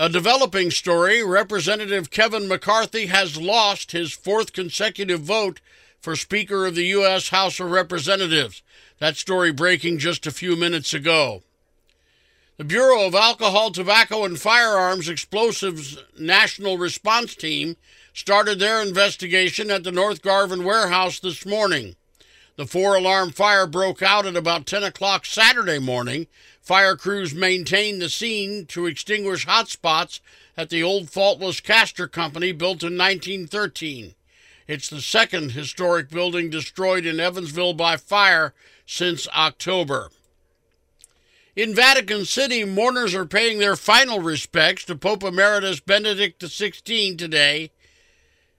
[0.00, 5.60] A developing story Representative Kevin McCarthy has lost his fourth consecutive vote
[6.00, 7.28] for Speaker of the U.S.
[7.28, 8.62] House of Representatives.
[8.98, 11.42] That story breaking just a few minutes ago.
[12.56, 17.76] The Bureau of Alcohol, Tobacco, and Firearms Explosives National Response Team
[18.14, 21.94] started their investigation at the North Garvin warehouse this morning.
[22.56, 26.26] The four alarm fire broke out at about 10 o'clock Saturday morning.
[26.60, 30.20] Fire crews maintained the scene to extinguish hot spots
[30.56, 34.14] at the old faultless Caster Company built in 1913.
[34.68, 38.54] It's the second historic building destroyed in Evansville by fire
[38.86, 40.10] since October.
[41.56, 47.72] In Vatican City, mourners are paying their final respects to Pope Emeritus Benedict XVI today.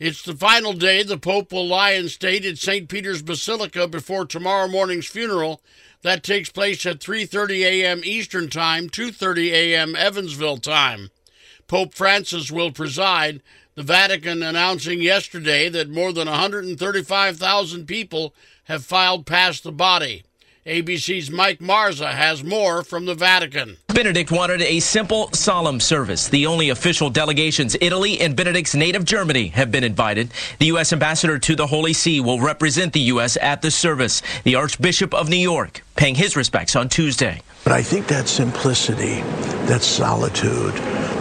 [0.00, 2.88] It's the final day the Pope will lie in state at St.
[2.88, 5.62] Peter's Basilica before tomorrow morning's funeral.
[6.02, 8.00] That takes place at 3:30 a.m.
[8.02, 9.94] Eastern Time, 2:30 a.m.
[9.94, 11.10] Evansville time.
[11.68, 13.40] Pope Francis will preside.
[13.76, 20.24] The Vatican announcing yesterday that more than 135,000 people have filed past the body.
[20.66, 23.76] ABC's Mike Marza has more from the Vatican.
[23.88, 26.28] Benedict wanted a simple, solemn service.
[26.28, 30.30] The only official delegations, Italy and Benedict's native Germany, have been invited.
[30.60, 30.94] The U.S.
[30.94, 33.36] ambassador to the Holy See will represent the U.S.
[33.42, 34.22] at the service.
[34.44, 37.42] The Archbishop of New York paying his respects on Tuesday.
[37.62, 39.20] But I think that simplicity,
[39.66, 40.72] that solitude,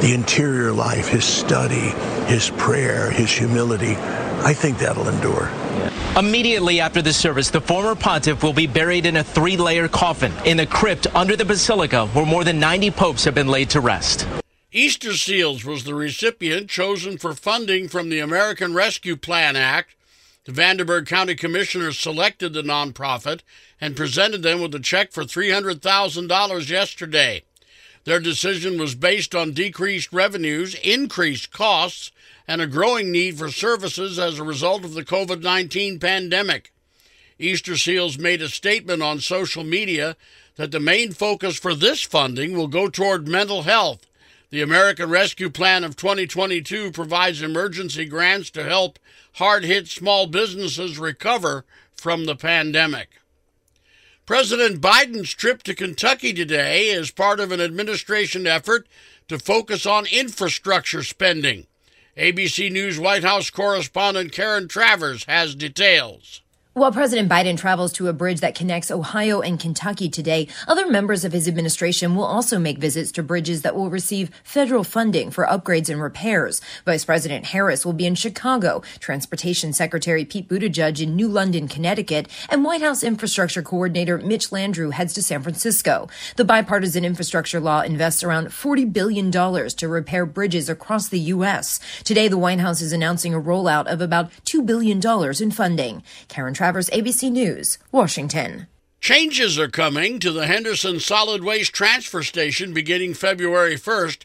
[0.00, 1.90] the interior life, his study,
[2.26, 5.50] his prayer, his humility, I think that'll endure.
[6.16, 10.32] Immediately after the service, the former pontiff will be buried in a three layer coffin
[10.44, 13.80] in the crypt under the basilica where more than 90 popes have been laid to
[13.80, 14.26] rest.
[14.70, 19.94] Easter Seals was the recipient chosen for funding from the American Rescue Plan Act.
[20.44, 23.40] The Vanderburgh County Commissioners selected the nonprofit
[23.80, 27.42] and presented them with a check for $300,000 yesterday.
[28.04, 32.10] Their decision was based on decreased revenues, increased costs,
[32.48, 36.72] and a growing need for services as a result of the COVID 19 pandemic.
[37.38, 40.16] Easter Seals made a statement on social media
[40.56, 44.06] that the main focus for this funding will go toward mental health.
[44.50, 48.98] The American Rescue Plan of 2022 provides emergency grants to help
[49.34, 51.64] hard hit small businesses recover
[51.96, 53.21] from the pandemic.
[54.24, 58.86] President Biden's trip to Kentucky today is part of an administration effort
[59.26, 61.66] to focus on infrastructure spending.
[62.16, 66.40] ABC News White House correspondent Karen Travers has details.
[66.74, 71.22] While President Biden travels to a bridge that connects Ohio and Kentucky today, other members
[71.22, 75.44] of his administration will also make visits to bridges that will receive federal funding for
[75.44, 76.62] upgrades and repairs.
[76.86, 82.26] Vice President Harris will be in Chicago, Transportation Secretary Pete Buttigieg in New London, Connecticut,
[82.48, 86.08] and White House Infrastructure Coordinator Mitch Landrieu heads to San Francisco.
[86.36, 91.80] The bipartisan infrastructure law invests around $40 billion to repair bridges across the U.S.
[92.02, 95.02] Today, the White House is announcing a rollout of about $2 billion
[95.38, 96.02] in funding.
[96.28, 98.68] Karen Travers, ABC News, Washington.
[99.00, 104.22] Changes are coming to the Henderson Solid Waste Transfer Station beginning February 1st.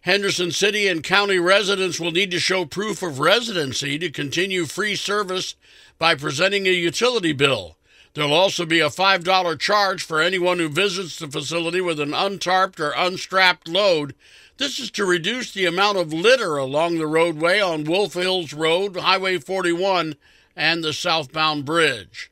[0.00, 4.96] Henderson City and County residents will need to show proof of residency to continue free
[4.96, 5.56] service
[5.98, 7.76] by presenting a utility bill.
[8.14, 12.80] There'll also be a $5 charge for anyone who visits the facility with an untarped
[12.80, 14.14] or unstrapped load.
[14.56, 18.96] This is to reduce the amount of litter along the roadway on Wolf Hills Road,
[18.96, 20.14] Highway 41,
[20.56, 22.30] and the southbound bridge.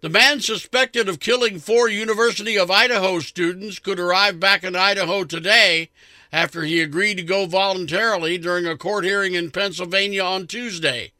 [0.00, 5.24] The man suspected of killing four University of Idaho students could arrive back in Idaho
[5.24, 5.90] today
[6.32, 11.12] after he agreed to go voluntarily during a court hearing in Pennsylvania on Tuesday.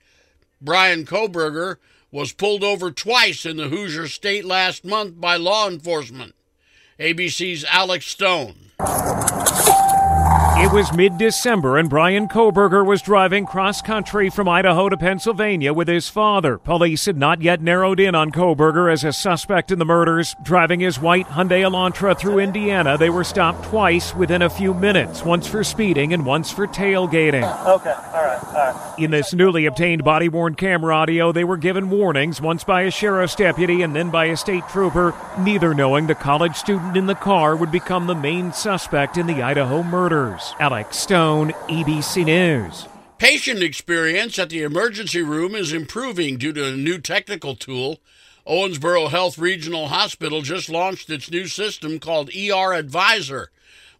[0.60, 1.76] Bryan Kohberger
[2.10, 6.34] was pulled over twice in the Hoosier state last month by law enforcement.
[6.98, 8.54] ABC's Alex Stone.
[10.60, 15.72] It was mid December, and Bryan Kohberger was driving cross country from Idaho to Pennsylvania
[15.72, 16.58] with his father.
[16.58, 20.34] Police had not yet narrowed in on Kohberger as a suspect in the murders.
[20.42, 25.24] Driving his white Hyundai Elantra through Indiana, they were stopped twice within a few minutes
[25.24, 27.44] once for speeding and once for tailgating.
[27.68, 28.98] Okay, all right, all right.
[28.98, 32.90] In this newly obtained body worn camera audio, they were given warnings once by a
[32.90, 37.14] sheriff's deputy and then by a state trooper, neither knowing the college student in the
[37.14, 40.47] car would become the main suspect in the Idaho murders.
[40.60, 42.86] Alex Stone, ABC News.
[43.18, 48.00] Patient experience at the emergency room is improving due to a new technical tool.
[48.46, 53.50] Owensboro Health Regional Hospital just launched its new system called ER Advisor.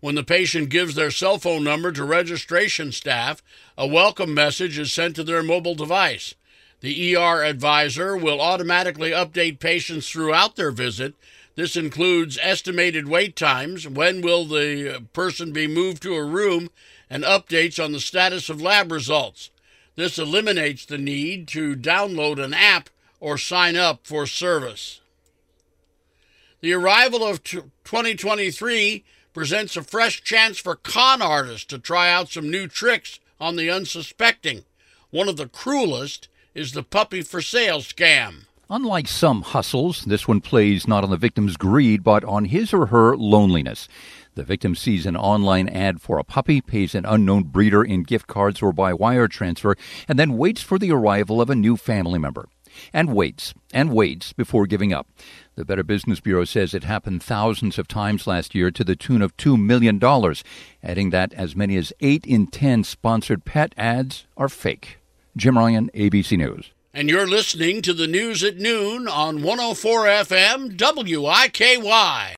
[0.01, 3.43] When the patient gives their cell phone number to registration staff,
[3.77, 6.35] a welcome message is sent to their mobile device.
[6.81, 11.15] The ER Advisor will automatically update patients throughout their visit
[11.59, 16.71] This includes estimated wait times, when will the person be moved to a room,
[17.11, 19.51] and updates on the status of lab results.
[19.97, 25.01] This eliminates the need to download an app or sign up for service.
[26.61, 32.49] The arrival of 2023 presents a fresh chance for con artists to try out some
[32.49, 34.65] new tricks on the unsuspecting.
[35.11, 38.45] One of the cruelest is the puppy for sale scam.
[38.71, 42.87] Unlike some hustles, this one plays not on the victim's greed, but on his or
[42.87, 43.89] her loneliness.
[44.35, 48.27] The victim sees an online ad for a puppy, pays an unknown breeder in gift
[48.27, 49.75] cards or by wire transfer,
[50.07, 52.47] and then waits for the arrival of a new family member.
[52.93, 55.09] And waits, and waits before giving up.
[55.55, 59.23] The Better Business Bureau says it happened thousands of times last year to the tune
[59.23, 59.99] of $2 million,
[60.83, 64.99] adding that as many as 8 in 10 sponsored pet ads are fake.
[65.39, 70.77] Jim Ryan, ABC News and you're listening to the news at noon on 104 FM
[70.77, 72.35] WIKY.